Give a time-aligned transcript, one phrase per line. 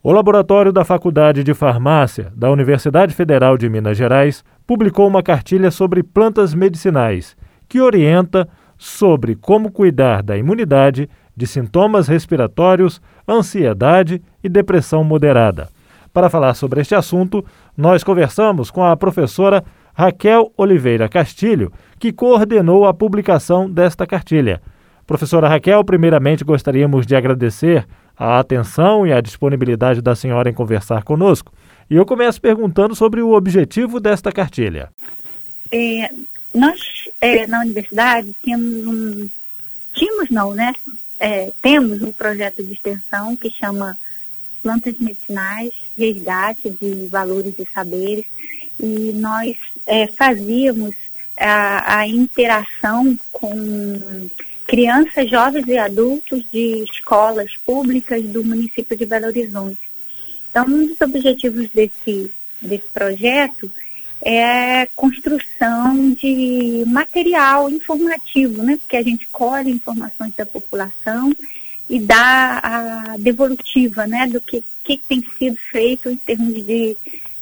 [0.00, 5.72] O laboratório da Faculdade de Farmácia da Universidade Federal de Minas Gerais publicou uma cartilha
[5.72, 7.36] sobre plantas medicinais
[7.68, 15.68] que orienta sobre como cuidar da imunidade, de sintomas respiratórios, ansiedade e depressão moderada.
[16.12, 17.44] Para falar sobre este assunto,
[17.76, 24.62] nós conversamos com a professora Raquel Oliveira Castilho, que coordenou a publicação desta cartilha.
[25.04, 27.84] Professora Raquel, primeiramente gostaríamos de agradecer
[28.18, 31.52] a atenção e a disponibilidade da senhora em conversar conosco.
[31.88, 34.90] E eu começo perguntando sobre o objetivo desta cartilha.
[35.70, 36.10] É,
[36.54, 36.80] nós,
[37.20, 39.28] é, na universidade, tínhamos um.
[39.94, 40.74] Tínhamos, não, né?
[41.18, 43.96] É, temos um projeto de extensão que chama
[44.62, 48.26] Plantas Medicinais, Resgate de Valores e Saberes,
[48.78, 49.56] e nós
[49.86, 50.94] é, fazíamos
[51.36, 54.28] a, a interação com
[54.68, 59.80] crianças, jovens e adultos de escolas públicas do município de Belo Horizonte.
[60.50, 63.70] Então, um dos objetivos desse, desse projeto
[64.20, 68.76] é construção de material informativo, né?
[68.76, 71.32] Porque a gente colhe informações da população
[71.88, 74.26] e dá a devolutiva, né?
[74.26, 76.94] Do que, que tem sido feito em termos de,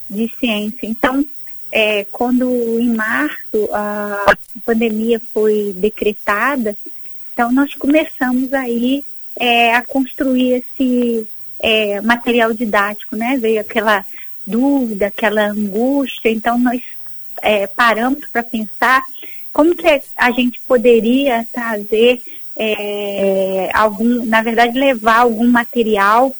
[0.08, 0.86] de ciência.
[0.86, 1.24] Então,
[1.72, 6.76] é, quando em março a pandemia foi decretada,
[7.36, 9.04] então, nós começamos aí
[9.38, 13.36] é, a construir esse é, material didático, né?
[13.36, 14.06] Veio aquela
[14.46, 16.82] dúvida, aquela angústia, então nós
[17.42, 19.02] é, paramos para pensar
[19.52, 22.22] como que a gente poderia trazer
[22.56, 26.34] é, algum, na verdade, levar algum material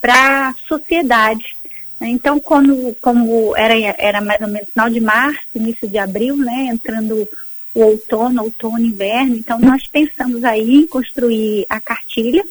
[0.00, 1.56] para a sociedade.
[2.00, 6.70] Então, quando, como era, era mais ou menos final de março, início de abril, né,
[6.72, 7.28] entrando
[7.78, 9.36] o outono, outono, inverno.
[9.36, 12.44] Então, nós pensamos aí em construir a cartilha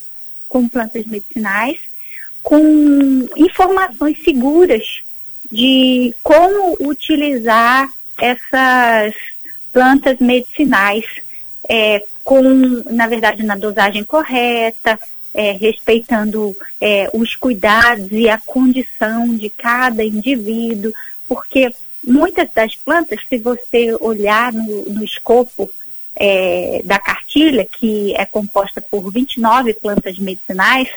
[0.47, 1.77] com plantas medicinais,
[2.41, 5.01] com informações seguras
[5.51, 9.13] de como utilizar essas
[9.73, 11.03] plantas medicinais
[11.67, 12.41] é, com,
[12.89, 14.97] na verdade, na dosagem correta,
[15.33, 20.93] é, respeitando é, os cuidados e a condição de cada indivíduo,
[21.27, 21.69] porque
[22.03, 25.69] Muitas das plantas, se você olhar no, no escopo
[26.15, 30.89] é, da cartilha, que é composta por 29 plantas medicinais,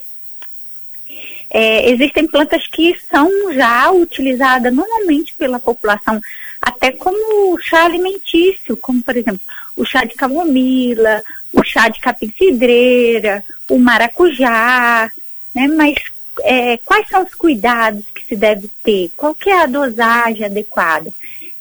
[1.50, 6.20] é, existem plantas que são já utilizadas normalmente pela população,
[6.62, 9.40] até como chá alimentício, como por exemplo
[9.76, 11.22] o chá de camomila,
[11.52, 15.10] o chá de capim-cidreira, o maracujá,
[15.54, 15.66] né?
[15.66, 15.96] Mas
[16.42, 19.10] é, quais são os cuidados se deve ter?
[19.16, 21.12] Qual é a dosagem adequada?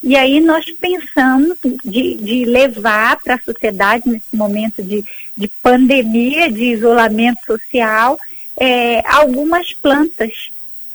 [0.01, 5.03] E aí nós pensamos de, de levar para a sociedade, nesse momento de,
[5.35, 8.17] de pandemia, de isolamento social,
[8.57, 10.51] é, algumas plantas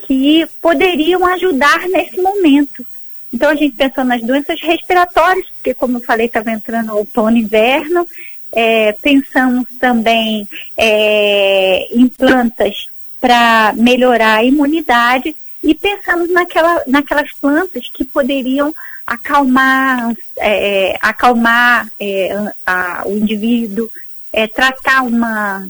[0.06, 2.86] que poderiam ajudar nesse momento.
[3.32, 7.40] Então a gente pensou nas doenças respiratórias, porque como eu falei, estava entrando outono e
[7.40, 8.06] inverno.
[8.52, 12.86] É, pensamos também é, em plantas
[13.20, 18.72] para melhorar a imunidade e pensamos naquela, naquelas plantas que poderiam
[19.06, 23.90] acalmar, é, acalmar é, a, o indivíduo,
[24.30, 25.66] é, tratar uma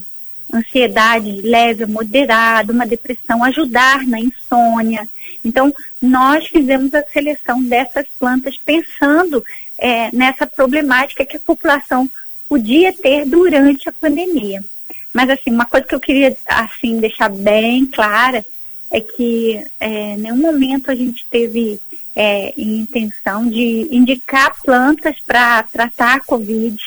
[0.53, 5.09] ansiedade leve, moderada, uma depressão, ajudar na insônia.
[5.44, 5.72] Então,
[6.03, 9.44] nós fizemos a seleção dessas plantas pensando
[9.78, 12.10] é, nessa problemática que a população
[12.49, 14.65] podia ter durante a pandemia.
[15.12, 18.44] Mas assim, uma coisa que eu queria assim deixar bem clara
[18.94, 21.81] é que é, nenhum momento a gente teve
[22.15, 26.78] é, intenção de indicar plantas para tratar a Covid.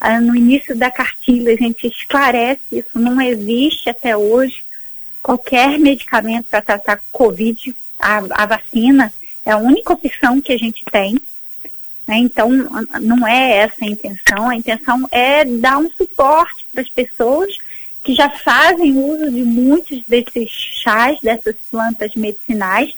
[0.00, 4.64] Ah, no início da cartilha a gente esclarece isso, não existe até hoje
[5.22, 7.76] qualquer medicamento para tratar Covid.
[7.98, 9.12] A, a, vacina
[9.44, 11.18] é a única opção que a gente tem.
[12.08, 12.16] Né?
[12.16, 12.48] Então,
[12.98, 14.48] não é essa a intenção.
[14.48, 17.52] A intenção é dar um suporte para as pessoas
[18.02, 22.92] que já fazem uso de muitos desses chás, dessas plantas medicinais,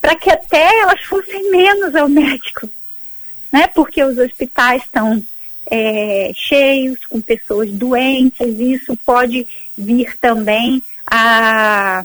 [0.00, 2.68] para que até elas fossem menos ao médico,
[3.52, 3.66] né?
[3.68, 5.22] Porque os hospitais estão
[5.70, 9.46] é, cheios, com pessoas doentes, e isso pode
[9.76, 12.02] vir também a,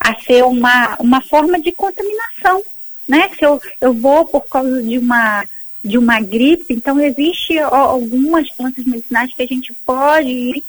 [0.00, 2.62] a ser uma, uma forma de contaminação,
[3.06, 3.28] né?
[3.38, 5.44] Se eu, eu vou por causa de uma
[5.84, 10.64] de uma gripe, então existe algumas plantas medicinais que a gente pode ir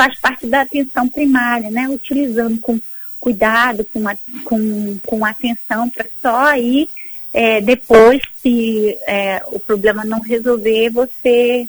[0.00, 1.86] faz parte da atenção primária, né?
[1.86, 2.80] Utilizando com
[3.18, 4.02] cuidado, com,
[4.44, 6.88] com, com atenção, para só aí
[7.34, 11.68] é, depois, se é, o problema não resolver, você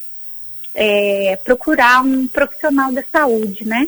[0.74, 3.88] é, procurar um profissional da saúde, né?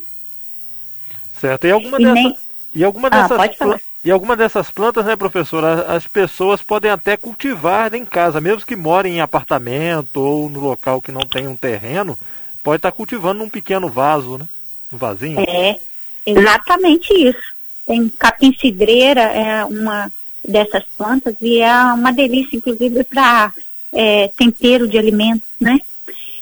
[1.39, 1.65] Certo.
[1.65, 2.23] E alguma e dessas.
[2.23, 2.37] Nem...
[2.75, 7.15] E alguma ah, dessas, ah, e alguma dessas plantas, né, professora, as pessoas podem até
[7.15, 11.55] cultivar em casa, mesmo que morem em apartamento ou no local que não tem um
[11.55, 12.17] terreno,
[12.63, 14.47] pode estar cultivando num pequeno vaso, né?
[14.91, 15.39] Um vasinho.
[15.39, 15.77] É,
[16.25, 17.53] exatamente isso.
[17.85, 20.11] Tem capim cidreira, é uma
[20.47, 23.53] dessas plantas, e é uma delícia, inclusive, para
[23.91, 25.79] é, tempero de alimentos, né?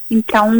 [0.09, 0.51] Então,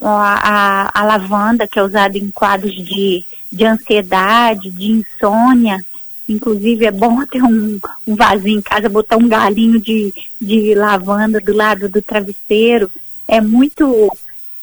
[0.00, 5.84] a, a, a, lavanda, que é usada em quadros de, de ansiedade, de insônia,
[6.28, 11.40] inclusive é bom ter um, um vasinho em casa, botar um galinho de, de lavanda
[11.40, 12.90] do lado do travesseiro.
[13.26, 14.10] É muito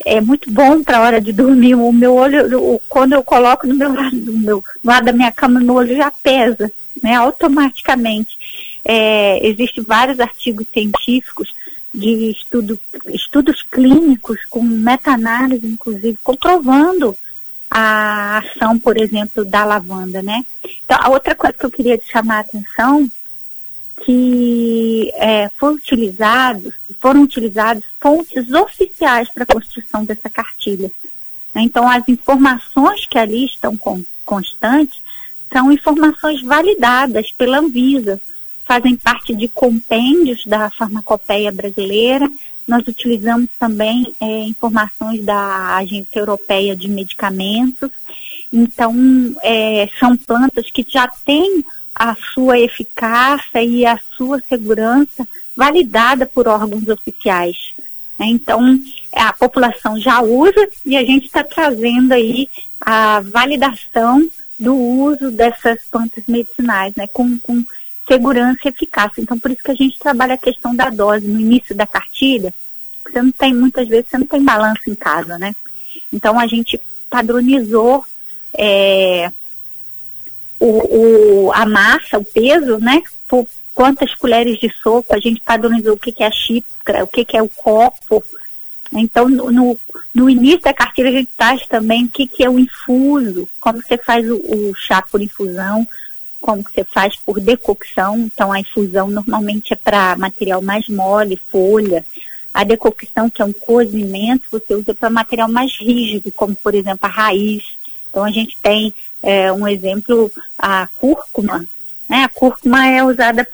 [0.06, 1.76] é muito bom para a hora de dormir.
[1.76, 5.32] O meu olho, o, quando eu coloco no meu lado, no meu, lado da minha
[5.32, 8.38] cama, meu olho já pesa, né, automaticamente.
[8.84, 11.54] É, Existem vários artigos científicos
[11.94, 17.16] de estudo, estudos clínicos com meta-análise, inclusive, comprovando
[17.70, 20.44] a ação, por exemplo, da lavanda, né?
[20.84, 23.10] Então, a outra coisa que eu queria chamar a atenção
[24.06, 30.92] que é, foram utilizados, foram utilizados fontes oficiais para a construção dessa cartilha.
[31.54, 31.62] Né?
[31.64, 33.78] Então, as informações que ali estão
[34.26, 35.02] constantes
[35.52, 38.20] são informações validadas pela Anvisa,
[38.66, 42.30] fazem parte de compêndios da farmacopeia brasileira.
[42.68, 47.90] Nós utilizamos também é, informações da Agência Europeia de Medicamentos.
[48.54, 48.94] Então,
[49.42, 51.66] é, são plantas que já têm
[52.00, 57.74] a sua eficácia e a sua segurança validada por órgãos oficiais.
[58.18, 58.28] Né?
[58.28, 58.80] Então,
[59.14, 62.48] a população já usa e a gente está trazendo aí
[62.80, 64.26] a validação
[64.58, 67.66] do uso dessas plantas medicinais, né, com, com
[68.08, 69.22] segurança e eficácia.
[69.22, 72.54] Então, por isso que a gente trabalha a questão da dose no início da cartilha.
[73.04, 75.54] Você não tem, muitas vezes, você não tem balanço em casa, né?
[76.12, 76.80] Então, a gente
[77.10, 78.06] padronizou
[78.54, 79.32] é,
[80.60, 83.02] o, o, a massa, o peso, né?
[83.28, 87.08] Por quantas colheres de sopa, a gente padronizou o que, que é a xícara, o
[87.08, 88.24] que, que é o copo.
[88.92, 89.78] Então, no,
[90.14, 93.82] no início da cartilha, a gente traz também o que, que é o infuso, como
[93.82, 95.88] você faz o, o chá por infusão,
[96.42, 98.18] como você faz por decocção.
[98.20, 102.06] Então, a infusão normalmente é para material mais mole, folha.
[102.54, 107.08] A decocção, que é um cozimento, você usa para material mais rígido, como, por exemplo,
[107.08, 107.64] a raiz.
[108.10, 111.66] Então, a gente tem é, um exemplo, a cúrcuma.
[112.08, 112.24] Né?
[112.24, 113.48] A cúrcuma é usada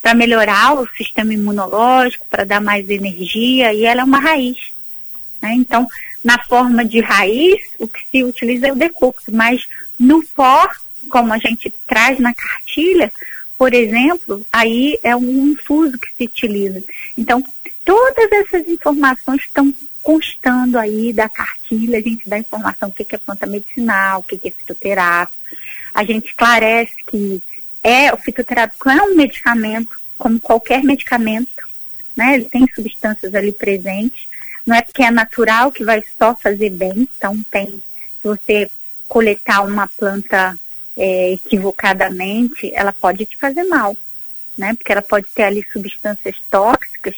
[0.00, 4.72] para melhorar o sistema imunológico, para dar mais energia, e ela é uma raiz.
[5.40, 5.54] Né?
[5.54, 5.86] Então,
[6.22, 9.66] na forma de raiz, o que se utiliza é o decocto, mas
[9.98, 10.68] no pó
[11.08, 13.12] como a gente traz na cartilha,
[13.56, 16.82] por exemplo, aí é um infuso que se utiliza.
[17.16, 17.42] Então,
[17.84, 19.72] todas essas informações estão
[20.04, 24.38] constando aí da cartilha, a gente dá informação o que é planta medicinal, o que
[24.46, 25.38] é fitoterápico,
[25.94, 27.42] a gente esclarece que
[27.82, 31.50] é, o fitoterápico é um medicamento, como qualquer medicamento,
[32.14, 32.34] né?
[32.34, 34.28] Ele tem substâncias ali presentes,
[34.66, 37.82] não é porque é natural que vai só fazer bem, então tem, se
[38.22, 38.70] você
[39.08, 40.54] coletar uma planta
[40.96, 43.96] é, equivocadamente, ela pode te fazer mal,
[44.56, 44.74] né?
[44.74, 47.16] Porque ela pode ter ali substâncias tóxicas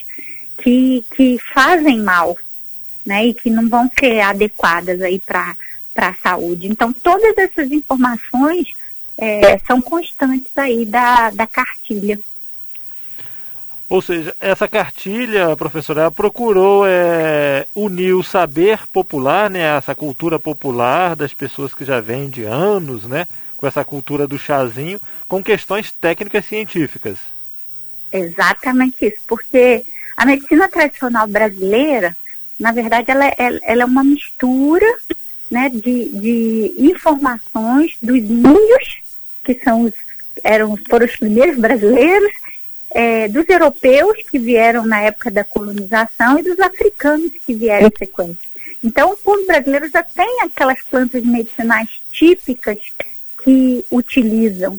[0.63, 2.37] que, que fazem mal,
[3.07, 3.27] né?
[3.27, 5.55] E que não vão ser adequadas aí para
[5.97, 6.67] a saúde.
[6.67, 8.67] Então, todas essas informações
[9.17, 12.19] é, são constantes aí da, da cartilha.
[13.89, 20.41] Ou seja, essa cartilha, professora, ela procurou é, unir o saber popular, né, essa cultura
[20.41, 23.27] popular das pessoas que já vêm de anos, né,
[23.57, 27.17] com essa cultura do chazinho, com questões técnicas científicas.
[28.13, 29.85] Exatamente isso, porque
[30.17, 32.17] a medicina tradicional brasileira,
[32.59, 34.87] na verdade, ela, é, ela é uma mistura
[35.51, 38.99] né, de, de informações dos índios,
[39.45, 39.93] que são os,
[40.43, 42.33] eram, foram os primeiros brasileiros,
[42.91, 47.99] é, dos europeus que vieram na época da colonização e dos africanos que vieram em
[47.99, 48.49] sequência.
[48.83, 52.79] Então, o povo brasileiro já tem aquelas plantas medicinais típicas
[53.43, 54.79] que utilizam.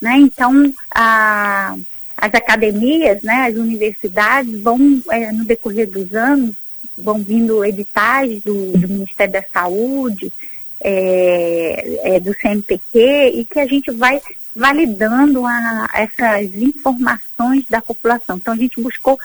[0.00, 0.16] Né?
[0.16, 1.76] Então, a,
[2.16, 6.54] as academias, né, as universidades vão, é, no decorrer dos anos,
[6.96, 10.32] vão vindo editais do, do Ministério da Saúde,
[10.80, 14.20] é, é, do CNPq, e que a gente vai
[14.54, 18.36] validando a, essas informações da população.
[18.36, 19.18] Então, a gente buscou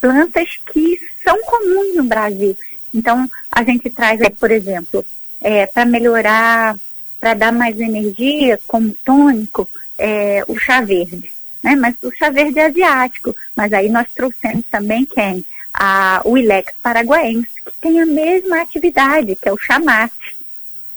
[0.00, 2.56] plantas que são comuns no Brasil.
[2.92, 5.04] Então, a gente traz aí, por exemplo,
[5.40, 6.76] é, para melhorar
[7.24, 9.66] para dar mais energia, como tônico,
[9.96, 11.32] é, o chá verde.
[11.62, 11.74] Né?
[11.74, 13.34] Mas o chá verde é asiático.
[13.56, 15.42] Mas aí nós trouxemos também quem?
[15.74, 20.36] A, o Ilex paraguaense, que tem a mesma atividade, que é o chamate,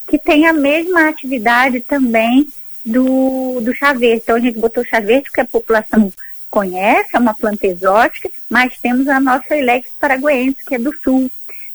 [0.07, 2.47] que tem a mesma atividade também
[2.85, 4.21] do, do chá verde.
[4.23, 6.13] Então a gente botou chá verde porque a população
[6.49, 11.29] conhece, é uma planta exótica, mas temos a nossa Ilex paraguense, que é do sul.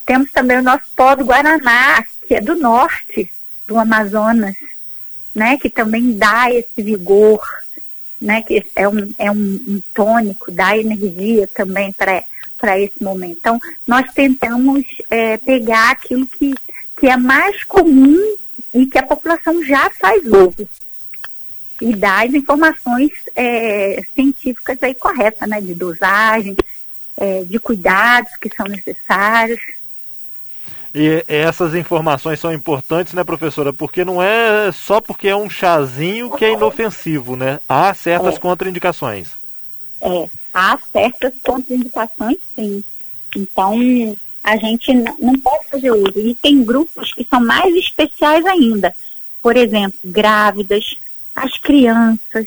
[0.07, 3.31] Temos também o nosso pó do Guaraná, que é do norte
[3.67, 4.57] do Amazonas,
[5.35, 7.41] né, que também dá esse vigor,
[8.21, 12.25] né, que é um, é um, um tônico, dá energia também para
[12.79, 13.39] esse momento.
[13.39, 16.55] Então, nós tentamos é, pegar aquilo que,
[16.99, 18.37] que é mais comum
[18.73, 20.69] e que a população já faz uso
[21.81, 26.57] e dar as informações é, científicas aí corretas, né, de dosagem,
[27.17, 29.61] é, de cuidados que são necessários.
[30.95, 33.73] E essas informações são importantes, né, professora?
[33.73, 37.59] Porque não é só porque é um chazinho que é inofensivo, né?
[37.67, 38.39] Há certas é.
[38.39, 39.31] contraindicações.
[40.01, 42.85] É, há certas contraindicações, sim.
[43.37, 43.79] Então,
[44.43, 46.19] a gente não pode fazer uso.
[46.19, 48.95] E tem grupos que são mais especiais ainda.
[49.41, 50.97] Por exemplo, grávidas,
[51.35, 52.47] as crianças,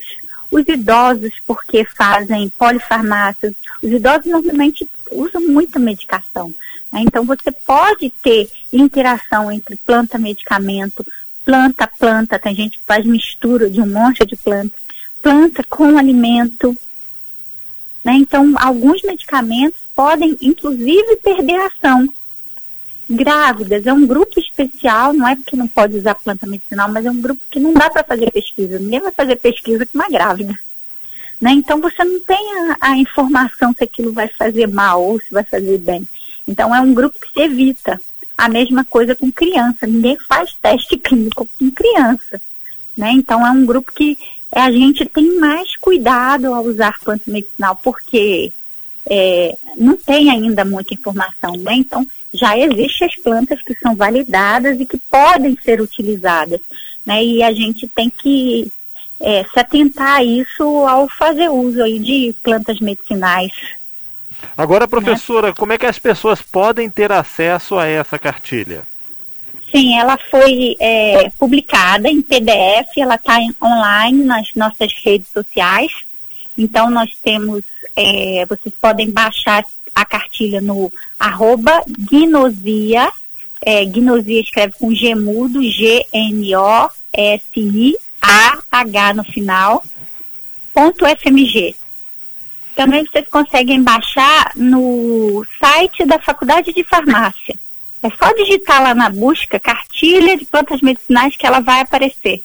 [0.51, 3.53] os idosos, porque fazem polifarmácias.
[3.81, 6.53] Os idosos normalmente usam muita medicação.
[6.91, 7.01] Né?
[7.01, 11.05] Então, você pode ter interação entre planta-medicamento,
[11.43, 14.73] planta-planta, tem gente que faz mistura de um monte de planta,
[15.21, 16.75] planta com alimento.
[18.05, 18.13] Né?
[18.13, 22.07] Então, alguns medicamentos podem, inclusive, perder ação.
[23.09, 27.11] Grávidas é um grupo especial, não é porque não pode usar planta medicinal, mas é
[27.11, 28.77] um grupo que não dá para fazer pesquisa.
[28.77, 30.57] Ninguém vai fazer pesquisa com uma grávida.
[31.41, 31.51] Né?
[31.51, 35.43] Então você não tem a, a, informação se aquilo vai fazer mal ou se vai
[35.43, 36.07] fazer bem.
[36.47, 37.99] Então é um grupo que se evita.
[38.37, 42.41] A mesma coisa com criança, ninguém faz teste clínico com criança.
[42.95, 43.11] Né?
[43.11, 44.17] Então é um grupo que
[44.59, 48.51] a gente tem mais cuidado ao usar planta medicinal, porque
[49.05, 51.73] é, não tem ainda muita informação, né?
[51.75, 56.59] Então já existem as plantas que são validadas e que podem ser utilizadas,
[57.05, 57.23] né?
[57.23, 58.71] E a gente tem que
[59.19, 63.51] é, se atentar a isso ao fazer uso aí de plantas medicinais
[64.57, 65.53] Agora, professora, né?
[65.57, 68.83] como é que as pessoas podem ter acesso a essa cartilha?
[69.75, 75.91] Sim, ela foi é, publicada em PDF, ela está online nas nossas redes sociais.
[76.57, 77.61] Então, nós temos,
[77.93, 80.89] é, vocês podem baixar a cartilha no
[81.19, 83.11] arroba Gnosia,
[83.65, 86.03] é, Gnosia escreve com G mudo, G-N-O-S-I-A-H
[89.13, 89.83] no final,
[90.73, 91.75] ponto FMG.
[92.77, 97.64] Também vocês conseguem baixar no site da Faculdade de Farmácia.
[98.05, 102.43] É só digitar lá na busca cartilha de plantas medicinais que ela vai aparecer.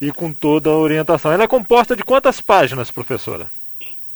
[0.00, 1.30] E com toda a orientação.
[1.30, 3.50] Ela é composta de quantas páginas, professora?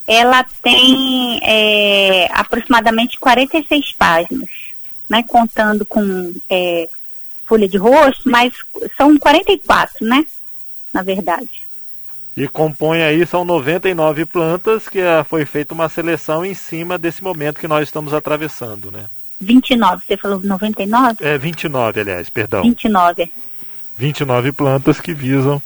[0.07, 4.49] Ela tem é, aproximadamente 46 páginas,
[5.11, 6.88] né, contando com é,
[7.47, 8.55] folha de rosto, mas
[8.97, 10.25] são 44, né?
[10.91, 11.50] Na verdade.
[12.35, 17.23] E compõe aí, são 99 plantas, que é, foi feita uma seleção em cima desse
[17.23, 19.05] momento que nós estamos atravessando, né?
[19.43, 21.17] 29, você falou 99?
[21.21, 22.63] É, 29, aliás, perdão.
[22.63, 23.33] 29.
[23.99, 25.61] 29 plantas que visam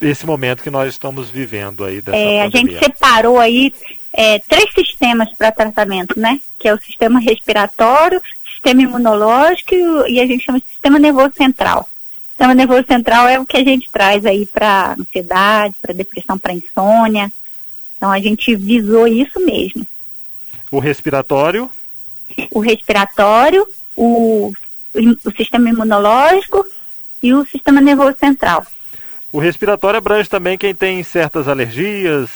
[0.00, 3.72] esse momento que nós estamos vivendo aí dessa é, A gente separou aí
[4.12, 6.40] é, três sistemas para tratamento, né?
[6.58, 9.74] Que é o sistema respiratório, sistema imunológico
[10.08, 11.88] e a gente chama de sistema nervoso central
[12.42, 16.52] sistema nervoso central é o que a gente traz aí para ansiedade, para depressão, para
[16.52, 17.32] insônia.
[17.96, 19.86] Então a gente visou isso mesmo.
[20.70, 21.70] O respiratório?
[22.50, 24.52] O respiratório, o,
[24.94, 26.66] o sistema imunológico
[27.22, 28.66] e o sistema nervoso central.
[29.30, 32.28] O respiratório abrange também quem tem certas alergias?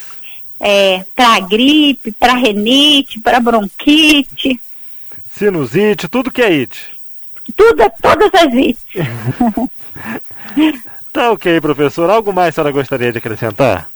[0.59, 4.59] É, para gripe, para renite, para bronquite.
[5.31, 6.79] Sinusite, tudo que é it.
[7.55, 8.83] Tudo, todas as ites.
[11.13, 12.09] tá ok, professor.
[12.09, 13.89] Algo mais a senhora gostaria de acrescentar?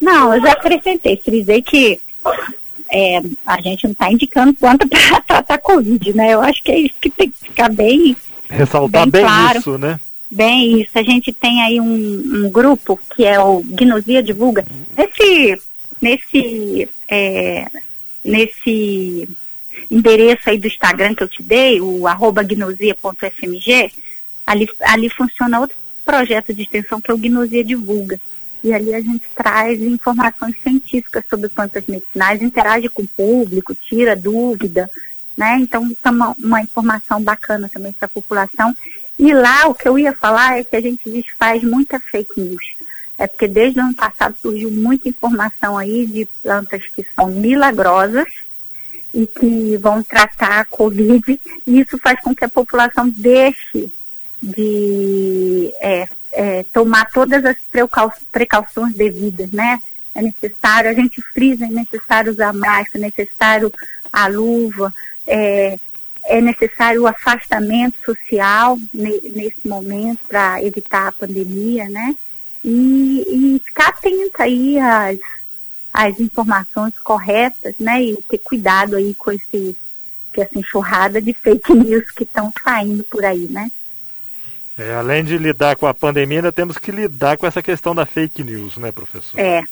[0.00, 1.20] Não, eu já acrescentei.
[1.22, 2.00] Frisei que
[2.92, 6.34] é, a gente não está indicando planta para tratar Covid, né?
[6.34, 8.14] Eu acho que é isso que tem que ficar bem.
[8.50, 9.58] Ressaltar bem, bem claro.
[9.58, 9.98] isso, né?
[10.30, 10.98] Bem isso.
[10.98, 14.64] A gente tem aí um, um grupo que é o Gnosia Divulga.
[14.96, 15.62] Nesse,
[16.00, 17.66] nesse, é,
[18.22, 19.28] nesse
[19.90, 23.90] endereço aí do Instagram que eu te dei, o arroba gnosia.fmg,
[24.46, 28.20] ali, ali funciona outro projeto de extensão que é o Gnosia Divulga.
[28.62, 34.14] E ali a gente traz informações científicas sobre plantas medicinais, interage com o público, tira
[34.14, 34.90] dúvida,
[35.36, 35.56] né?
[35.60, 38.74] Então, isso é uma, uma informação bacana também para a população.
[39.18, 42.74] E lá, o que eu ia falar é que a gente desfaz muita fake news.
[43.18, 48.28] É porque desde o ano passado surgiu muita informação aí de plantas que são milagrosas,
[49.14, 53.90] e que vão tratar a Covid, e isso faz com que a população deixe
[54.42, 57.56] de é, é, tomar todas as
[58.30, 59.80] precauções devidas, né?
[60.14, 63.72] É necessário, a gente frisa, é necessário usar máscara, é necessário
[64.12, 64.92] a luva,
[65.26, 65.78] é,
[66.24, 72.14] é necessário o afastamento social nesse momento para evitar a pandemia, né?
[72.64, 75.18] E, e ficar atenta aí às,
[75.92, 78.02] às informações corretas, né?
[78.02, 79.76] E ter cuidado aí com esse,
[80.34, 83.70] com essa enxurrada de fake news que estão saindo por aí, né?
[84.78, 88.06] É, além de lidar com a pandemia, ainda temos que lidar com essa questão da
[88.06, 89.38] fake news, né, professor?
[89.38, 89.62] É,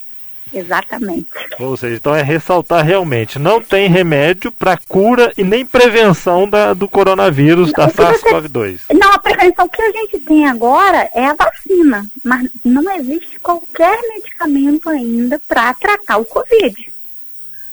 [0.53, 1.29] Exatamente.
[1.59, 6.75] Ou seja, então é ressaltar realmente, não tem remédio para cura e nem prevenção da,
[6.75, 8.81] do coronavírus, não, da SARS-CoV-2.
[8.93, 13.97] Não, a prevenção que a gente tem agora é a vacina, mas não existe qualquer
[14.15, 16.93] medicamento ainda para tratar o Covid.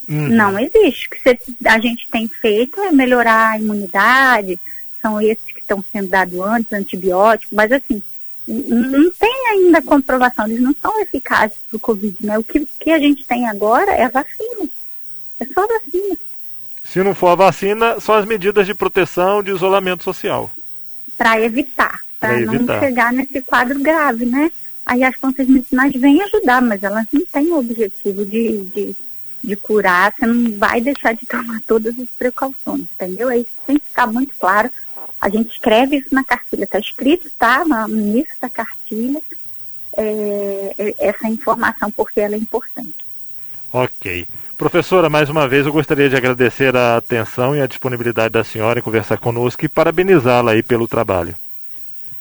[0.08, 0.30] Uhum.
[0.30, 1.08] Não existe.
[1.08, 4.60] O que a gente tem feito é melhorar a imunidade,
[5.02, 8.02] são esses estão sendo dados antes, antibióticos, mas assim,
[8.48, 12.40] não tem ainda comprovação, eles não são eficazes para o Covid, né?
[12.40, 14.70] O que, que a gente tem agora é a vacina.
[15.40, 16.18] É só a vacina.
[16.86, 20.50] Se não for a vacina, são as medidas de proteção, de isolamento social.
[21.18, 24.50] Para evitar, para não chegar nesse quadro grave, né?
[24.86, 28.96] Aí as plantas medicinais vêm ajudar, mas elas não têm o objetivo de, de,
[29.44, 33.28] de curar, você não vai deixar de tomar todas as precauções, entendeu?
[33.28, 34.72] Aí tem que ficar muito claro
[35.20, 37.66] a gente escreve isso na cartilha, está escrito, tá?
[37.66, 39.22] No início da cartilha,
[39.98, 42.96] é, é, essa informação, porque ela é importante.
[43.72, 44.28] Ok.
[44.58, 48.80] Professora, mais uma vez eu gostaria de agradecer a atenção e a disponibilidade da senhora
[48.80, 51.36] em conversar conosco e parabenizá-la aí pelo trabalho.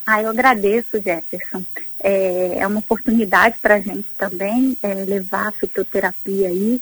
[0.06, 1.64] Ah, eu agradeço, Jefferson.
[2.00, 6.80] É, é uma oportunidade para a gente também é, levar a fitoterapia aí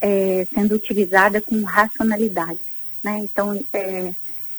[0.00, 2.60] é, sendo utilizada com racionalidade.
[3.04, 3.20] Né?
[3.22, 4.12] Então, é,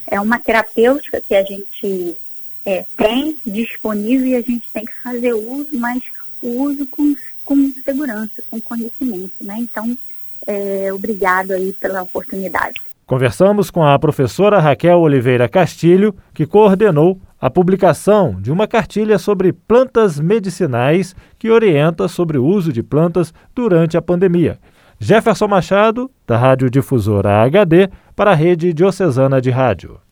[0.08, 2.18] é uma terapêutica que a gente
[2.66, 6.02] é, tem disponível e a gente tem que fazer uso, mas
[6.42, 9.58] o uso com, com segurança, com conhecimento, né?
[9.60, 9.98] Então,
[10.46, 12.82] é, obrigado aí pela oportunidade.
[13.06, 19.54] Conversamos com a professora Raquel Oliveira Castilho, que coordenou a publicação de uma cartilha sobre
[19.54, 24.60] plantas medicinais que orienta sobre o uso de plantas durante a pandemia.
[25.00, 30.07] Jefferson Machado, da Rádio Difusora HD, para a Rede Diocesana de Rádio.